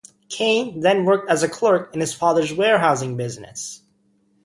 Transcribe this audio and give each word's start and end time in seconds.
Kain 0.29 0.79
then 0.79 1.05
worked 1.05 1.29
as 1.29 1.43
a 1.43 1.47
clerk 1.47 1.93
in 1.93 1.99
his 1.99 2.11
father's 2.11 2.51
warehousing 2.51 3.17
business. 3.17 3.83